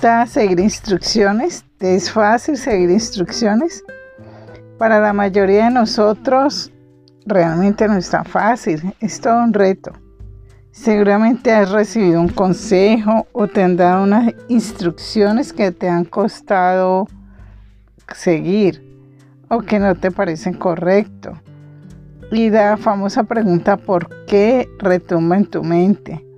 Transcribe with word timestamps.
gusta 0.00 0.24
seguir 0.24 0.58
instrucciones? 0.60 1.62
¿Te 1.76 1.94
es 1.94 2.10
fácil 2.10 2.56
seguir 2.56 2.88
instrucciones? 2.88 3.84
Para 4.78 4.98
la 4.98 5.12
mayoría 5.12 5.66
de 5.66 5.72
nosotros 5.72 6.72
realmente 7.26 7.86
no 7.86 7.98
es 7.98 8.08
tan 8.08 8.24
fácil, 8.24 8.94
es 8.98 9.20
todo 9.20 9.44
un 9.44 9.52
reto. 9.52 9.92
Seguramente 10.70 11.52
has 11.52 11.70
recibido 11.70 12.18
un 12.18 12.30
consejo 12.30 13.26
o 13.32 13.46
te 13.46 13.62
han 13.62 13.76
dado 13.76 14.04
unas 14.04 14.32
instrucciones 14.48 15.52
que 15.52 15.70
te 15.70 15.86
han 15.86 16.06
costado 16.06 17.06
seguir 18.14 18.82
o 19.50 19.60
que 19.60 19.78
no 19.78 19.94
te 19.96 20.10
parecen 20.10 20.54
correctos. 20.54 21.36
Y 22.32 22.48
la 22.48 22.78
famosa 22.78 23.24
pregunta 23.24 23.76
¿por 23.76 24.24
qué 24.24 24.66
retumba 24.78 25.36
en 25.36 25.44
tu 25.44 25.62
mente? 25.62 26.29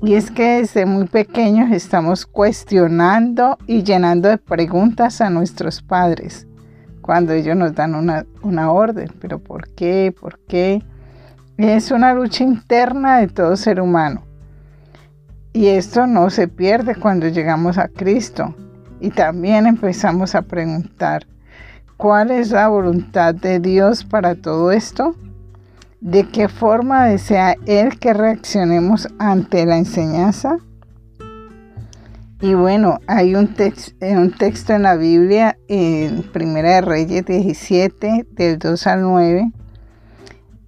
Y 0.00 0.14
es 0.14 0.30
que 0.30 0.58
desde 0.58 0.86
muy 0.86 1.06
pequeños 1.06 1.72
estamos 1.72 2.24
cuestionando 2.24 3.58
y 3.66 3.82
llenando 3.82 4.28
de 4.28 4.38
preguntas 4.38 5.20
a 5.20 5.28
nuestros 5.28 5.82
padres 5.82 6.46
cuando 7.02 7.32
ellos 7.32 7.56
nos 7.56 7.74
dan 7.74 7.94
una, 7.94 8.24
una 8.42 8.70
orden. 8.70 9.10
Pero 9.20 9.38
¿por 9.38 9.68
qué? 9.70 10.14
¿Por 10.18 10.38
qué? 10.40 10.82
Es 11.56 11.90
una 11.90 12.14
lucha 12.14 12.44
interna 12.44 13.18
de 13.18 13.28
todo 13.28 13.56
ser 13.56 13.80
humano. 13.80 14.22
Y 15.52 15.66
esto 15.66 16.06
no 16.06 16.30
se 16.30 16.46
pierde 16.46 16.94
cuando 16.94 17.26
llegamos 17.26 17.78
a 17.78 17.88
Cristo. 17.88 18.54
Y 19.00 19.10
también 19.10 19.66
empezamos 19.66 20.34
a 20.34 20.42
preguntar, 20.42 21.26
¿cuál 21.96 22.30
es 22.30 22.50
la 22.50 22.68
voluntad 22.68 23.34
de 23.34 23.58
Dios 23.58 24.04
para 24.04 24.36
todo 24.36 24.70
esto? 24.70 25.16
¿De 26.00 26.28
qué 26.28 26.48
forma 26.48 27.06
desea 27.06 27.56
Él 27.66 27.98
que 27.98 28.14
reaccionemos 28.14 29.08
ante 29.18 29.66
la 29.66 29.78
enseñanza? 29.78 30.58
Y 32.40 32.54
bueno, 32.54 33.00
hay 33.08 33.34
un, 33.34 33.52
un 34.00 34.30
texto 34.30 34.74
en 34.74 34.82
la 34.82 34.94
Biblia, 34.94 35.58
en 35.66 36.22
Primera 36.22 36.76
de 36.76 36.80
Reyes 36.82 37.26
17, 37.26 38.26
del 38.30 38.58
2 38.60 38.86
al 38.86 39.02
9, 39.02 39.50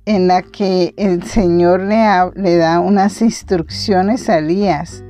en 0.06 0.27
la 0.27 0.42
que 0.42 0.95
el 0.97 1.22
Señor 1.22 1.83
le, 1.83 2.05
le 2.34 2.56
da 2.56 2.81
unas 2.81 3.22
instrucciones 3.22 4.28
a 4.28 4.39
Elías 4.39 5.05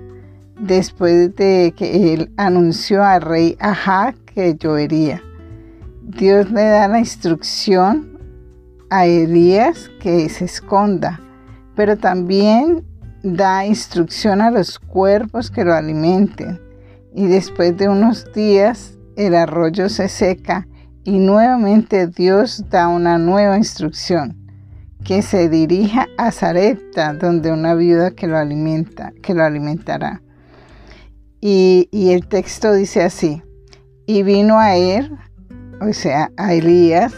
después 0.60 1.34
de 1.34 1.72
que 1.74 2.12
él 2.12 2.30
anunció 2.36 3.02
al 3.02 3.22
rey 3.22 3.56
Ajá 3.58 4.14
que 4.26 4.54
llovería. 4.54 5.22
Dios 6.02 6.50
le 6.50 6.64
da 6.64 6.88
la 6.88 6.98
instrucción 6.98 8.09
a 8.90 9.06
Elías 9.06 9.90
que 10.00 10.28
se 10.28 10.44
esconda, 10.44 11.20
pero 11.74 11.96
también 11.96 12.84
da 13.22 13.64
instrucción 13.64 14.40
a 14.40 14.50
los 14.50 14.78
cuerpos 14.78 15.50
que 15.50 15.64
lo 15.64 15.74
alimenten. 15.74 16.60
Y 17.14 17.26
después 17.26 17.76
de 17.76 17.88
unos 17.88 18.32
días 18.32 18.98
el 19.16 19.34
arroyo 19.34 19.88
se 19.88 20.08
seca 20.08 20.66
y 21.04 21.18
nuevamente 21.18 22.06
Dios 22.06 22.64
da 22.70 22.88
una 22.88 23.18
nueva 23.18 23.56
instrucción, 23.56 24.36
que 25.04 25.22
se 25.22 25.48
dirija 25.48 26.06
a 26.18 26.30
Zarepta, 26.30 27.14
donde 27.14 27.52
una 27.52 27.74
viuda 27.74 28.10
que 28.10 28.26
lo 28.26 28.36
alimenta, 28.36 29.12
que 29.22 29.34
lo 29.34 29.44
alimentará. 29.44 30.22
Y, 31.40 31.88
y 31.90 32.10
el 32.10 32.26
texto 32.28 32.72
dice 32.74 33.02
así, 33.02 33.42
y 34.06 34.22
vino 34.22 34.58
a 34.58 34.76
él, 34.76 35.16
o 35.80 35.92
sea, 35.92 36.30
a 36.36 36.52
Elías, 36.52 37.14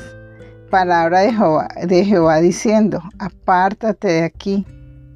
palabra 0.72 1.20
de 1.20 2.04
Jehová, 2.06 2.40
diciendo, 2.40 3.02
apártate 3.18 4.08
de 4.08 4.22
aquí, 4.22 4.66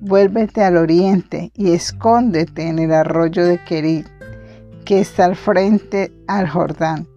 vuélvete 0.03 0.63
al 0.63 0.77
oriente 0.77 1.51
y 1.55 1.73
escóndete 1.73 2.69
en 2.69 2.79
el 2.79 2.93
arroyo 2.93 3.43
de 3.47 3.57
Querid, 3.65 4.05
que 4.85 5.01
está 5.01 5.25
al 5.25 5.35
frente 5.35 6.13
al 6.27 6.47
Jordán. 6.47 7.09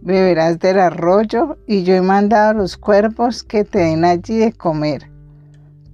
Beberás 0.00 0.58
del 0.60 0.80
arroyo 0.80 1.58
y 1.66 1.82
yo 1.82 1.94
he 1.94 2.00
mandado 2.00 2.52
a 2.52 2.54
los 2.54 2.78
cuervos 2.78 3.42
que 3.42 3.64
te 3.64 3.80
den 3.80 4.06
allí 4.06 4.38
de 4.38 4.54
comer. 4.54 5.10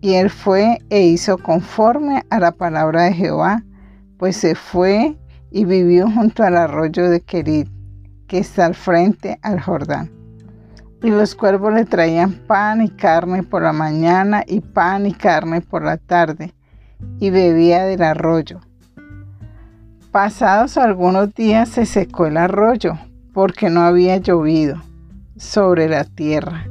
Y 0.01 0.15
él 0.15 0.31
fue 0.31 0.79
e 0.91 1.03
hizo 1.03 1.39
conforme 1.39 2.23
a 2.31 2.39
la 2.39 2.53
palabra 2.53 3.03
de 3.03 3.15
Jehová, 3.15 3.65
pues 4.17 4.37
se 4.37 4.55
fue 4.55 5.19
y 5.51 5.65
vivió 5.65 6.09
junto 6.09 6.45
al 6.45 6.57
arroyo 6.57 7.11
de 7.11 7.21
Querid, 7.21 7.67
que 8.29 8.39
está 8.39 8.67
al 8.67 8.77
frente 8.77 9.41
al 9.43 9.61
Jordán. 9.61 10.20
Y 11.03 11.11
los 11.11 11.35
cuervos 11.35 11.73
le 11.73 11.85
traían 11.87 12.33
pan 12.33 12.83
y 12.83 12.91
carne 12.91 13.43
por 13.43 13.63
la 13.63 13.73
mañana 13.73 14.45
y 14.47 14.61
pan 14.61 15.07
y 15.07 15.15
carne 15.15 15.63
por 15.63 15.83
la 15.83 15.97
tarde, 15.97 16.55
y 17.19 17.31
bebía 17.31 17.85
del 17.85 18.03
arroyo. 18.03 18.61
Pasados 20.13 20.77
algunos 20.77 21.35
días 21.35 21.69
se 21.69 21.87
secó 21.87 22.27
el 22.27 22.37
arroyo, 22.37 22.99
porque 23.33 23.71
no 23.71 23.83
había 23.83 24.17
llovido 24.17 24.83
sobre 25.37 25.89
la 25.89 26.05
tierra. 26.05 26.67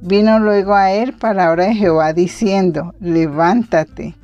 Vino 0.00 0.38
luego 0.38 0.74
a 0.74 0.92
él 0.92 1.12
palabra 1.12 1.64
de 1.64 1.74
Jehová 1.74 2.12
diciendo, 2.12 2.94
levántate, 3.00 4.14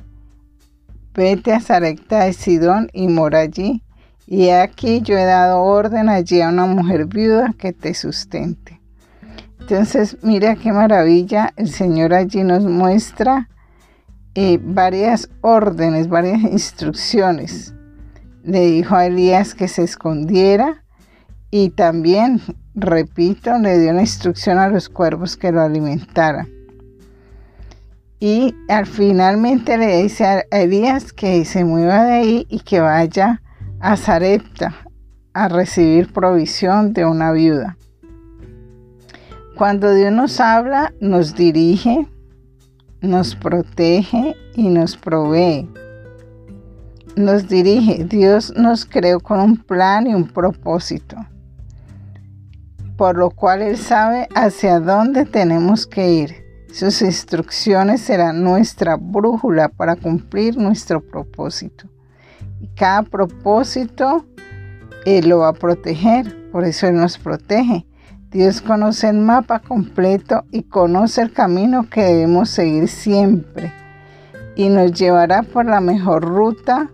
vete 1.13 1.53
a 1.53 1.59
Zarecta 1.59 2.25
de 2.25 2.33
Sidón 2.33 2.89
y 2.93 3.07
mora 3.07 3.39
allí, 3.39 3.83
y 4.27 4.49
aquí 4.49 5.01
yo 5.01 5.17
he 5.17 5.25
dado 5.25 5.61
orden 5.61 6.07
allí 6.07 6.41
a 6.41 6.49
una 6.49 6.65
mujer 6.65 7.05
viuda 7.05 7.53
que 7.57 7.73
te 7.73 7.93
sustente. 7.93 8.78
Entonces, 9.69 10.17
mira 10.23 10.55
qué 10.55 10.73
maravilla, 10.73 11.53
el 11.55 11.69
Señor 11.69 12.11
allí 12.11 12.43
nos 12.43 12.65
muestra 12.65 13.49
eh, 14.33 14.57
varias 14.59 15.29
órdenes, 15.41 16.09
varias 16.09 16.41
instrucciones. 16.41 17.75
Le 18.43 18.61
dijo 18.61 18.95
a 18.95 19.05
Elías 19.05 19.53
que 19.53 19.67
se 19.67 19.83
escondiera 19.83 20.83
y 21.51 21.69
también, 21.69 22.41
repito, 22.73 23.59
le 23.59 23.77
dio 23.77 23.91
una 23.91 24.01
instrucción 24.01 24.57
a 24.57 24.69
los 24.69 24.89
cuervos 24.89 25.37
que 25.37 25.51
lo 25.51 25.61
alimentaran. 25.61 26.49
Y 28.19 28.55
al 28.69 28.87
finalmente 28.87 29.77
le 29.77 30.01
dice 30.01 30.25
a 30.25 30.45
Elías 30.49 31.13
que 31.13 31.45
se 31.45 31.63
mueva 31.63 32.05
de 32.05 32.13
ahí 32.13 32.47
y 32.49 32.61
que 32.61 32.79
vaya 32.79 33.43
a 33.79 33.95
Zarepta 33.97 34.73
a 35.33 35.47
recibir 35.47 36.11
provisión 36.11 36.91
de 36.91 37.05
una 37.05 37.31
viuda. 37.31 37.77
Cuando 39.59 39.93
Dios 39.93 40.13
nos 40.13 40.39
habla, 40.39 40.93
nos 41.01 41.35
dirige, 41.35 42.07
nos 43.01 43.35
protege 43.35 44.33
y 44.55 44.69
nos 44.69 44.95
provee. 44.95 45.69
Nos 47.17 47.49
dirige. 47.49 48.05
Dios 48.05 48.53
nos 48.55 48.85
creó 48.85 49.19
con 49.19 49.41
un 49.41 49.57
plan 49.57 50.07
y 50.07 50.15
un 50.15 50.29
propósito, 50.29 51.17
por 52.95 53.17
lo 53.17 53.31
cual 53.31 53.61
Él 53.61 53.75
sabe 53.75 54.29
hacia 54.33 54.79
dónde 54.79 55.25
tenemos 55.25 55.85
que 55.85 56.09
ir. 56.09 56.35
Sus 56.71 57.01
instrucciones 57.01 57.99
serán 57.99 58.41
nuestra 58.41 58.95
brújula 58.95 59.67
para 59.67 59.97
cumplir 59.97 60.55
nuestro 60.55 61.01
propósito. 61.01 61.89
Y 62.61 62.67
cada 62.69 63.03
propósito 63.03 64.25
Él 65.05 65.27
lo 65.27 65.39
va 65.39 65.49
a 65.49 65.53
proteger, 65.53 66.49
por 66.49 66.63
eso 66.63 66.87
Él 66.87 66.95
nos 66.95 67.17
protege. 67.17 67.88
Dios 68.31 68.61
conoce 68.61 69.09
el 69.09 69.17
mapa 69.17 69.57
completo 69.57 70.45
y 70.51 70.61
conoce 70.61 71.23
el 71.23 71.33
camino 71.33 71.89
que 71.89 72.03
debemos 72.03 72.51
seguir 72.51 72.87
siempre 72.87 73.73
y 74.55 74.69
nos 74.69 74.91
llevará 74.93 75.41
por 75.41 75.65
la 75.65 75.81
mejor 75.81 76.25
ruta, 76.25 76.91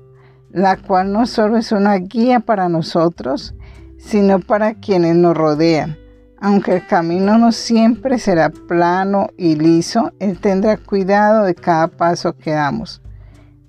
la 0.50 0.78
cual 0.78 1.12
no 1.12 1.26
solo 1.26 1.58
es 1.58 1.74
una 1.74 1.96
guía 1.96 2.40
para 2.40 2.70
nosotros, 2.70 3.54
sino 3.98 4.40
para 4.40 4.76
quienes 4.76 5.18
nos 5.18 5.36
rodean. 5.36 5.98
Aunque 6.40 6.76
el 6.76 6.88
camino 6.88 7.38
no 7.38 7.52
siempre 7.52 8.18
será 8.18 8.50
plano 8.50 9.28
y 9.36 9.56
liso, 9.56 10.14
Él 10.20 10.40
tendrá 10.40 10.78
cuidado 10.78 11.44
de 11.44 11.56
cada 11.56 11.90
paso 11.90 12.38
que 12.38 12.52
damos. 12.52 13.02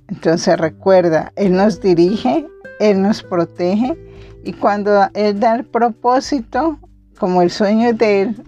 Entonces 0.07 0.57
recuerda, 0.57 1.33
Él 1.35 1.57
nos 1.57 1.81
dirige, 1.81 2.47
Él 2.79 3.03
nos 3.03 3.25
protege 3.25 3.99
y 4.45 4.53
cuando 4.53 5.09
Él 5.15 5.41
da 5.41 5.57
el 5.57 5.65
propósito, 5.65 6.79
como 7.19 7.43
el 7.43 7.51
sueño 7.51 7.93
de 7.93 8.23
Él 8.23 8.45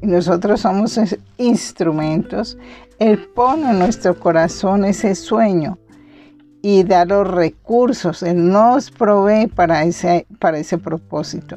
y 0.00 0.06
nosotros 0.06 0.60
somos 0.60 0.98
instrumentos, 1.38 2.58
Él 2.98 3.28
pone 3.34 3.70
en 3.70 3.78
nuestro 3.78 4.18
corazón 4.18 4.84
ese 4.84 5.14
sueño 5.14 5.78
y 6.62 6.84
da 6.84 7.04
los 7.04 7.28
recursos, 7.28 8.22
Él 8.22 8.48
nos 8.48 8.90
provee 8.90 9.48
para 9.48 9.84
ese, 9.84 10.26
para 10.38 10.58
ese 10.58 10.78
propósito. 10.78 11.56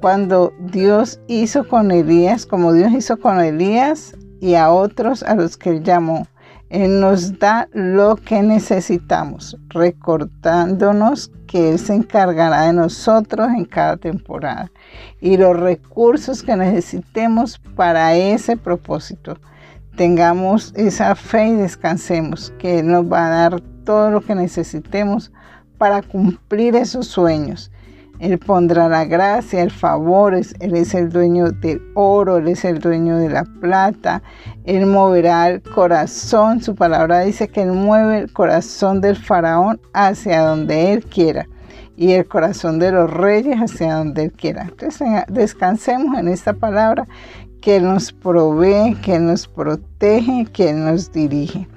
Cuando 0.00 0.52
Dios 0.60 1.20
hizo 1.28 1.66
con 1.66 1.90
Elías, 1.90 2.44
como 2.44 2.72
Dios 2.72 2.92
hizo 2.92 3.18
con 3.18 3.40
Elías 3.40 4.16
y 4.40 4.54
a 4.54 4.70
otros 4.70 5.22
a 5.22 5.34
los 5.34 5.56
que 5.56 5.70
Él 5.70 5.82
llamó, 5.82 6.26
él 6.74 6.98
nos 6.98 7.38
da 7.38 7.68
lo 7.72 8.16
que 8.16 8.42
necesitamos, 8.42 9.56
recordándonos 9.68 11.30
que 11.46 11.70
Él 11.70 11.78
se 11.78 11.94
encargará 11.94 12.62
de 12.62 12.72
nosotros 12.72 13.46
en 13.56 13.64
cada 13.64 13.96
temporada 13.96 14.72
y 15.20 15.36
los 15.36 15.56
recursos 15.56 16.42
que 16.42 16.56
necesitemos 16.56 17.60
para 17.76 18.16
ese 18.16 18.56
propósito. 18.56 19.38
Tengamos 19.96 20.72
esa 20.74 21.14
fe 21.14 21.46
y 21.46 21.54
descansemos, 21.54 22.52
que 22.58 22.80
Él 22.80 22.88
nos 22.88 23.04
va 23.04 23.28
a 23.28 23.30
dar 23.30 23.60
todo 23.84 24.10
lo 24.10 24.20
que 24.20 24.34
necesitemos 24.34 25.30
para 25.78 26.02
cumplir 26.02 26.74
esos 26.74 27.06
sueños 27.06 27.70
Él 28.20 28.38
pondrá 28.38 28.88
la 28.88 29.04
gracia, 29.04 29.62
el 29.62 29.70
favor, 29.70 30.34
Él 30.34 30.76
es 30.76 30.94
el 30.94 31.10
dueño 31.10 31.50
del 31.50 31.82
oro, 31.94 32.38
Él 32.38 32.48
es 32.48 32.64
el 32.64 32.78
dueño 32.78 33.16
de 33.18 33.28
la 33.28 33.44
plata, 33.44 34.22
Él 34.64 34.86
moverá 34.86 35.48
el 35.48 35.62
corazón, 35.62 36.62
su 36.62 36.74
palabra 36.74 37.20
dice 37.20 37.48
que 37.48 37.62
Él 37.62 37.72
mueve 37.72 38.18
el 38.18 38.32
corazón 38.32 39.00
del 39.00 39.16
faraón 39.16 39.80
hacia 39.92 40.42
donde 40.42 40.92
Él 40.92 41.04
quiera 41.04 41.46
y 41.96 42.12
el 42.12 42.26
corazón 42.26 42.78
de 42.78 42.92
los 42.92 43.10
reyes 43.10 43.56
hacia 43.56 43.94
donde 43.94 44.24
Él 44.24 44.32
quiera. 44.32 44.62
Entonces 44.62 45.08
descansemos 45.28 46.18
en 46.18 46.28
esta 46.28 46.52
palabra 46.52 47.06
que 47.60 47.76
Él 47.76 47.84
nos 47.84 48.12
provee, 48.12 48.96
que 49.02 49.18
nos 49.18 49.48
protege, 49.48 50.46
que 50.52 50.70
Él 50.70 50.84
nos 50.84 51.12
dirige. 51.12 51.68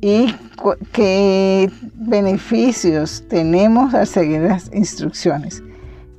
Y 0.00 0.34
qué 0.92 1.70
beneficios 1.94 3.24
tenemos 3.28 3.94
al 3.94 4.06
seguir 4.06 4.42
las 4.42 4.70
instrucciones. 4.72 5.62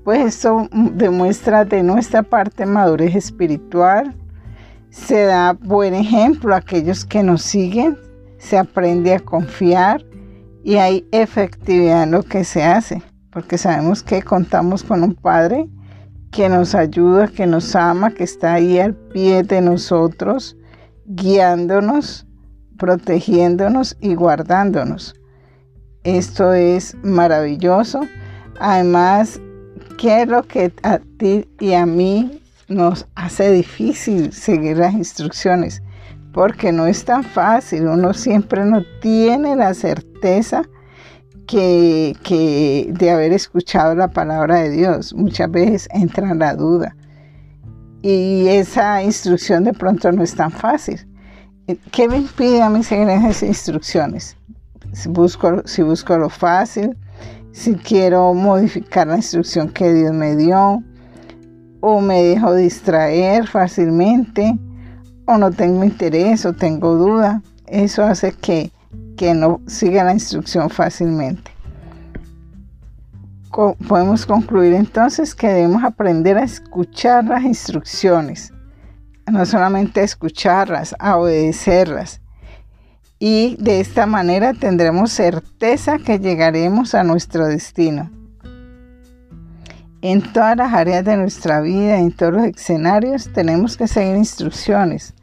Pues 0.03 0.19
esto 0.25 0.67
demuestra 0.71 1.63
de 1.63 1.81
nuestra 1.81 2.23
parte 2.23 2.65
madurez 2.65 3.15
espiritual, 3.15 4.13
se 4.89 5.23
da 5.23 5.53
buen 5.53 5.93
ejemplo 5.93 6.53
a 6.53 6.57
aquellos 6.57 7.05
que 7.05 7.23
nos 7.23 7.41
siguen, 7.41 7.97
se 8.37 8.57
aprende 8.57 9.13
a 9.13 9.19
confiar 9.19 10.03
y 10.63 10.75
hay 10.75 11.07
efectividad 11.11 12.03
en 12.03 12.11
lo 12.11 12.23
que 12.23 12.43
se 12.43 12.63
hace, 12.63 13.01
porque 13.31 13.57
sabemos 13.57 14.03
que 14.03 14.21
contamos 14.21 14.83
con 14.83 15.03
un 15.03 15.15
Padre 15.15 15.69
que 16.31 16.49
nos 16.49 16.75
ayuda, 16.75 17.27
que 17.27 17.45
nos 17.45 17.75
ama, 17.75 18.11
que 18.11 18.23
está 18.23 18.55
ahí 18.55 18.79
al 18.79 18.95
pie 18.95 19.43
de 19.43 19.61
nosotros, 19.61 20.57
guiándonos, 21.05 22.27
protegiéndonos 22.77 23.97
y 24.01 24.15
guardándonos. 24.15 25.15
Esto 26.03 26.53
es 26.53 26.95
maravilloso. 27.03 28.01
Además, 28.59 29.39
¿qué 29.97 30.23
es 30.23 30.27
lo 30.27 30.43
que 30.43 30.73
a 30.83 30.99
ti 31.17 31.47
y 31.59 31.73
a 31.73 31.85
mí 31.85 32.41
nos 32.67 33.07
hace 33.15 33.51
difícil 33.51 34.33
seguir 34.33 34.77
las 34.77 34.93
instrucciones? 34.93 35.81
Porque 36.33 36.71
no 36.71 36.87
es 36.87 37.05
tan 37.05 37.23
fácil, 37.23 37.87
uno 37.87 38.13
siempre 38.13 38.65
no 38.65 38.83
tiene 39.01 39.55
la 39.55 39.73
certeza 39.73 40.63
que, 41.47 42.89
de 42.89 43.11
haber 43.11 43.33
escuchado 43.33 43.95
la 43.95 44.09
palabra 44.09 44.59
de 44.59 44.71
Dios. 44.71 45.13
Muchas 45.13 45.49
veces 45.51 45.87
entra 45.91 46.33
la 46.33 46.55
duda. 46.55 46.95
Y 48.01 48.47
esa 48.47 49.01
instrucción 49.03 49.63
de 49.63 49.73
pronto 49.73 50.11
no 50.11 50.23
es 50.23 50.35
tan 50.35 50.51
fácil. 50.51 51.07
¿Qué 51.91 52.07
me 52.07 52.17
impide 52.17 52.61
a 52.61 52.69
mí 52.69 52.83
seguir 52.83 53.09
esas 53.09 53.43
instrucciones? 53.43 54.35
Si 54.91 55.09
busco, 55.09 55.61
si 55.65 55.81
busco 55.81 56.17
lo 56.17 56.29
fácil, 56.29 56.97
si 57.51 57.75
quiero 57.75 58.33
modificar 58.33 59.07
la 59.07 59.17
instrucción 59.17 59.69
que 59.69 59.93
Dios 59.93 60.13
me 60.13 60.35
dio, 60.35 60.83
o 61.81 62.01
me 62.01 62.23
dejo 62.23 62.53
distraer 62.53 63.47
fácilmente, 63.47 64.57
o 65.25 65.37
no 65.37 65.51
tengo 65.51 65.83
interés, 65.83 66.45
o 66.45 66.53
tengo 66.53 66.95
duda. 66.95 67.41
Eso 67.67 68.03
hace 68.03 68.33
que 68.33 68.71
que 69.15 69.33
no 69.33 69.61
siga 69.67 70.03
la 70.03 70.13
instrucción 70.13 70.69
fácilmente. 70.69 71.51
podemos 73.87 74.25
concluir 74.25 74.73
entonces 74.73 75.35
que 75.35 75.47
debemos 75.47 75.83
aprender 75.83 76.37
a 76.37 76.43
escuchar 76.43 77.25
las 77.25 77.43
instrucciones, 77.43 78.52
no 79.31 79.45
solamente 79.45 80.03
escucharlas, 80.03 80.95
a 80.99 81.17
obedecerlas. 81.17 82.21
Y 83.19 83.55
de 83.59 83.79
esta 83.79 84.05
manera 84.05 84.53
tendremos 84.53 85.11
certeza 85.11 85.97
que 85.97 86.19
llegaremos 86.19 86.93
a 86.93 87.03
nuestro 87.03 87.45
destino. 87.45 88.11
En 90.01 90.21
todas 90.33 90.57
las 90.57 90.73
áreas 90.73 91.05
de 91.05 91.15
nuestra 91.15 91.61
vida, 91.61 91.97
en 91.97 92.11
todos 92.11 92.33
los 92.33 92.43
escenarios, 92.43 93.31
tenemos 93.31 93.77
que 93.77 93.87
seguir 93.87 94.17
instrucciones 94.17 95.13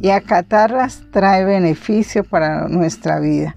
y 0.00 0.10
acatarlas 0.10 1.04
trae 1.12 1.44
beneficio 1.44 2.24
para 2.24 2.66
nuestra 2.66 3.20
vida. 3.20 3.56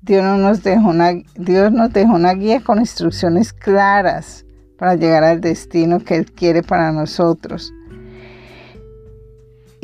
Dios 0.00 0.38
nos, 0.38 0.62
dejó 0.62 0.88
una, 0.88 1.12
Dios 1.36 1.70
nos 1.70 1.92
dejó 1.92 2.14
una 2.14 2.32
guía 2.32 2.60
con 2.60 2.80
instrucciones 2.80 3.52
claras 3.52 4.44
para 4.78 4.94
llegar 4.94 5.24
al 5.24 5.40
destino 5.40 6.00
que 6.00 6.16
Él 6.16 6.32
quiere 6.32 6.62
para 6.62 6.92
nosotros. 6.92 7.72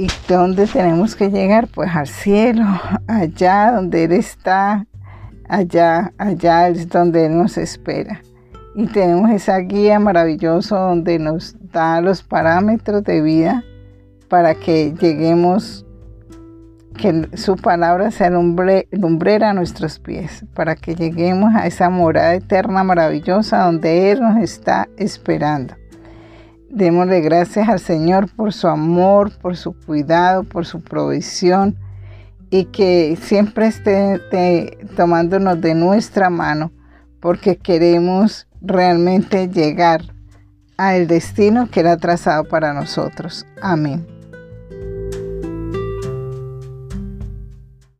¿Y 0.02 0.08
dónde 0.26 0.66
tenemos 0.66 1.14
que 1.14 1.30
llegar? 1.30 1.68
Pues 1.68 1.94
al 1.94 2.08
cielo, 2.08 2.64
allá 3.06 3.70
donde 3.70 4.02
Él 4.02 4.10
está, 4.10 4.84
allá, 5.48 6.12
allá 6.18 6.66
es 6.66 6.88
donde 6.88 7.26
Él 7.26 7.38
nos 7.38 7.56
espera. 7.56 8.20
Y 8.74 8.86
tenemos 8.86 9.30
esa 9.30 9.58
guía 9.58 10.00
maravillosa 10.00 10.76
donde 10.76 11.20
nos 11.20 11.54
da 11.70 12.00
los 12.00 12.24
parámetros 12.24 13.04
de 13.04 13.20
vida 13.20 13.62
para 14.28 14.56
que 14.56 14.92
lleguemos 15.00 15.86
que 16.96 17.28
su 17.36 17.54
palabra 17.54 18.10
sea 18.10 18.28
lumbrera 18.28 19.50
a 19.50 19.54
nuestros 19.54 20.00
pies, 20.00 20.44
para 20.52 20.74
que 20.74 20.96
lleguemos 20.96 21.54
a 21.54 21.68
esa 21.68 21.90
morada 21.90 22.34
eterna 22.34 22.82
maravillosa 22.82 23.66
donde 23.66 24.10
Él 24.10 24.20
nos 24.20 24.42
está 24.42 24.88
esperando. 24.96 25.76
Démosle 26.72 27.20
gracias 27.20 27.68
al 27.68 27.80
Señor 27.80 28.34
por 28.34 28.54
su 28.54 28.66
amor, 28.66 29.30
por 29.42 29.58
su 29.58 29.74
cuidado, 29.74 30.42
por 30.42 30.64
su 30.64 30.80
provisión 30.80 31.76
y 32.48 32.64
que 32.64 33.18
siempre 33.20 33.66
esté 33.66 34.78
tomándonos 34.96 35.60
de 35.60 35.74
nuestra 35.74 36.30
mano 36.30 36.72
porque 37.20 37.58
queremos 37.58 38.48
realmente 38.62 39.48
llegar 39.48 40.00
al 40.78 41.06
destino 41.08 41.68
que 41.70 41.80
ha 41.80 41.96
trazado 41.98 42.44
para 42.44 42.72
nosotros. 42.72 43.46
Amén. 43.60 44.11